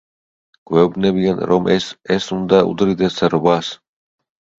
გვეუბნებიან, 0.69 1.41
რომ 1.51 1.69
ეს, 1.73 1.89
ეს 2.15 2.29
უნდა 2.37 2.63
უდრიდეს 2.71 3.19
რვას. 3.35 3.71